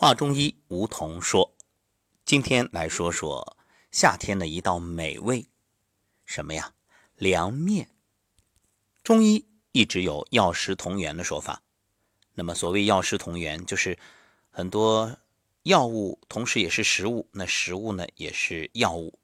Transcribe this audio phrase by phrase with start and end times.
[0.00, 1.56] 话中医，梧桐说
[2.24, 3.56] ：“今天来说说
[3.90, 5.48] 夏天的一道美味，
[6.24, 6.72] 什么呀？
[7.16, 7.90] 凉面。
[9.02, 11.64] 中医一直有药食同源的说法。
[12.34, 13.98] 那么，所谓药食同源，就是
[14.50, 15.18] 很多
[15.64, 19.18] 药物同时也是食物，那食物呢也是药物。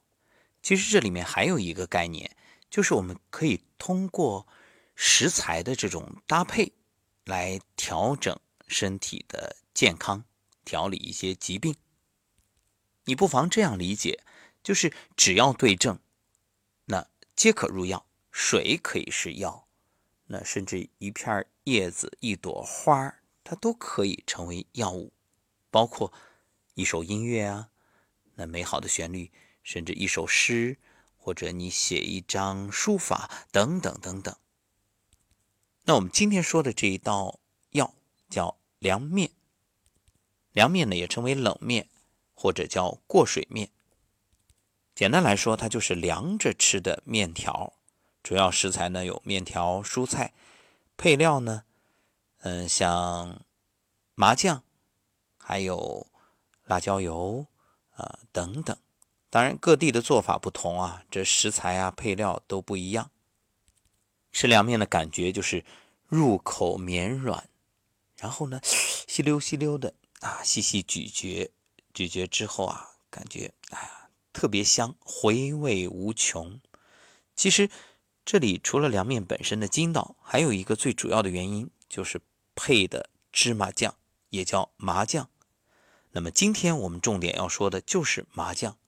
[0.60, 2.36] 其实这里面还有一个概念，
[2.68, 4.44] 就是我们可以通过
[4.96, 6.72] 食材的这种搭配
[7.26, 8.36] 来调整
[8.66, 10.24] 身体的健康。”
[10.64, 11.76] 调理一些疾病，
[13.04, 14.24] 你不妨这样理解：
[14.62, 15.98] 就是只要对症，
[16.86, 18.06] 那皆可入药。
[18.36, 19.68] 水可以是药，
[20.26, 23.14] 那甚至一片叶子、一朵花
[23.44, 25.12] 它都可以成为药物。
[25.70, 26.12] 包括
[26.74, 27.70] 一首音乐啊，
[28.34, 29.30] 那美好的旋律，
[29.62, 30.78] 甚至一首诗，
[31.16, 34.36] 或者你写一张书法等等等等。
[35.84, 37.38] 那我们今天说的这一道
[37.70, 37.94] 药
[38.28, 39.30] 叫凉面。
[40.54, 41.88] 凉面呢，也称为冷面，
[42.32, 43.70] 或者叫过水面。
[44.94, 47.72] 简单来说，它就是凉着吃的面条。
[48.22, 50.32] 主要食材呢有面条、蔬菜，
[50.96, 51.64] 配料呢，
[52.38, 53.42] 嗯，像
[54.14, 54.62] 麻酱，
[55.36, 56.06] 还有
[56.64, 57.46] 辣椒油
[57.96, 58.76] 啊等等。
[59.28, 63.10] 当然，各地的做法不同啊，这食材啊配料都不一样。
[64.30, 65.64] 吃凉面的感觉就是
[66.06, 67.48] 入口绵软，
[68.16, 68.60] 然后呢，
[69.08, 69.92] 吸溜吸溜的。
[70.20, 71.50] 啊，细细咀嚼，
[71.92, 76.60] 咀嚼之后啊，感觉哎呀，特别香，回味无穷。
[77.36, 77.68] 其实
[78.24, 82.20] 这里除了凉面本身的筋道，还有一个最主要的原因，就是
[82.54, 83.94] 配的芝麻酱，
[84.30, 85.28] 也叫麻酱。
[86.12, 88.78] 那么今天我们重点要说的就是麻酱。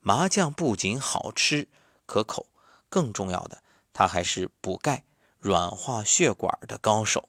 [0.00, 1.68] 麻酱不仅好吃
[2.06, 2.46] 可口，
[2.88, 3.62] 更重要的，
[3.92, 5.04] 它还是补钙、
[5.40, 7.28] 软化血管的高手。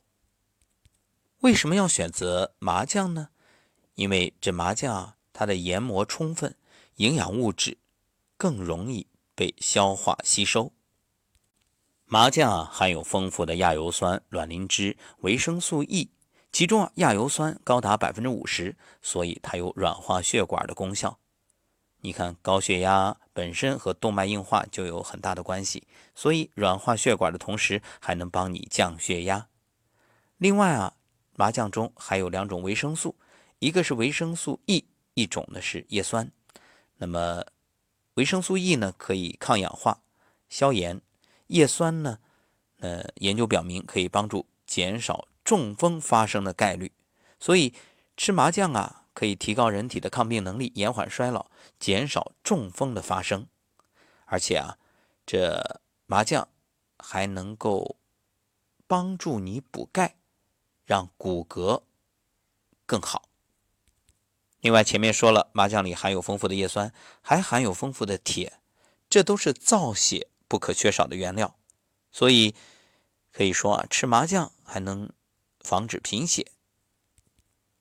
[1.40, 3.30] 为什么要选择麻酱呢？
[4.00, 6.56] 因为这麻酱它的研磨充分，
[6.96, 7.78] 营养物质
[8.38, 10.72] 更容易被消化吸收。
[12.06, 16.10] 麻酱啊含有丰富的亚油酸、卵磷脂、维生素 E，
[16.50, 21.20] 其中啊亚油酸高达百分之五十，所以它有软化血管的功效。
[22.00, 25.86] 你看高血压本身和动脉硬化就有很大的关系，
[26.16, 29.50] 所以软化血管的同时还能帮你降血压。
[30.38, 30.94] 另外啊，
[31.36, 33.18] 麻酱中还有两种维生素。
[33.60, 36.32] 一个是维生素 E，一种呢是叶酸。
[36.98, 37.46] 那么
[38.16, 40.02] 维生素 E 呢可以抗氧化、
[40.50, 41.00] 消炎；
[41.48, 42.20] 叶酸呢，
[42.80, 46.92] 呃，研究表明可以帮助减少中风发生的概率。
[47.40, 47.74] 所以
[48.18, 51.50] 吃麻酱啊，可以提高人体的抗病能力，延缓衰老，
[51.80, 53.48] 减少中风的发生。
[54.26, 54.78] 而且啊，
[55.26, 56.48] 这麻酱
[56.98, 57.98] 还能够
[58.88, 60.16] 帮助你补钙，
[60.86, 61.84] 让骨骼
[62.86, 63.29] 更好。
[64.62, 68.60] 另外，前面说了，麻酱里含有丰富的叶酸，还含有丰富的铁，
[69.10, 71.56] 这都是造血不可缺少的原料。
[72.12, 72.54] 所以
[73.32, 75.10] 可以说啊，吃麻酱还能
[75.62, 76.52] 防止贫血。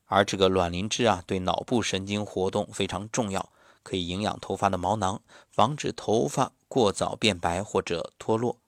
[0.05, 3.51] 而这个卵磷脂啊，对脑部神经活动非常重要，
[3.83, 8.61] 可以营养头发的毛囊，防止头发过早变白或者脱落。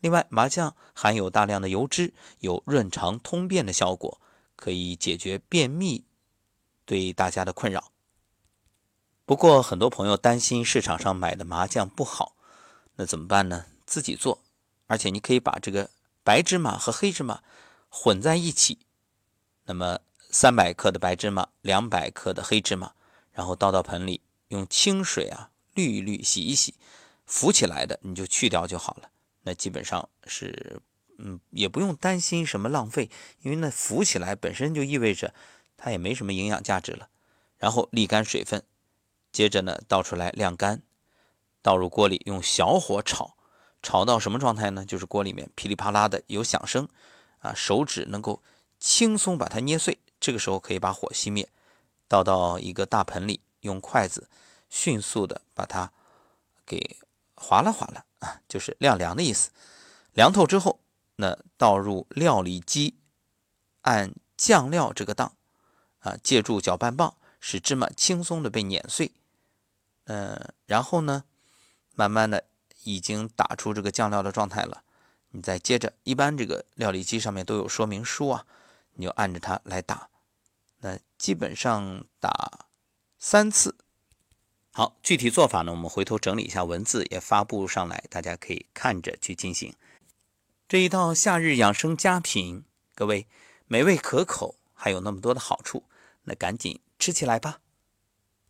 [0.00, 4.20] 另外，麻酱含有大量的油脂，有润肠通便的效果，
[4.56, 6.04] 可以解决便秘。
[6.84, 7.90] 对大家的困扰。
[9.24, 12.36] 不过，很多朋友担心市场上买的麻酱不好，
[12.96, 13.66] 那怎么办呢？
[13.86, 14.42] 自己做，
[14.88, 15.90] 而且你可以把这个
[16.24, 17.42] 白芝麻和黑芝麻
[17.88, 18.80] 混在一起。
[19.64, 20.00] 那么，
[20.30, 22.92] 三百克的白芝麻，两百克的黑芝麻，
[23.30, 26.74] 然后倒到盆里，用清水啊滤一滤，洗一洗，
[27.24, 29.08] 浮起来的你就去掉就好了。
[29.42, 30.82] 那基本上是，
[31.18, 33.08] 嗯，也不用担心什么浪费，
[33.42, 35.32] 因为那浮起来本身就意味着。
[35.84, 37.08] 它也没什么营养价值了，
[37.58, 38.62] 然后沥干水分，
[39.32, 40.80] 接着呢倒出来晾干，
[41.60, 43.36] 倒入锅里用小火炒，
[43.82, 44.86] 炒到什么状态呢？
[44.86, 46.88] 就是锅里面噼里啪啦的有响声，
[47.40, 48.44] 啊，手指能够
[48.78, 51.48] 轻松把它捏碎，这个时候可以把火熄灭，
[52.06, 54.30] 倒到一个大盆里，用筷子
[54.70, 55.92] 迅速的把它
[56.64, 56.98] 给
[57.34, 59.50] 划拉划拉啊，就是晾凉的意思。
[60.12, 60.78] 凉透之后，
[61.16, 63.00] 那倒入料理机，
[63.80, 65.34] 按酱料这个档。
[66.02, 69.10] 啊，借助搅拌棒使芝麻轻松的被碾碎，
[70.04, 71.24] 嗯，然后呢，
[71.94, 72.44] 慢慢的
[72.84, 74.84] 已经打出这个酱料的状态了。
[75.30, 78.44] 你再接着，一般这个料理机上面都有说明书啊，
[78.94, 80.08] 你就按着它来打。
[80.80, 82.66] 那基本上打
[83.18, 83.76] 三次。
[84.72, 89.74] 好，具体做法呢，我们回头整理一下文字也发布上来，大家可以看着去进行。
[90.68, 92.64] 这一道夏日养生佳品，
[92.94, 93.26] 各位
[93.66, 95.84] 美味可口，还有那么多的好处。
[96.24, 97.61] 那赶紧吃起来吧。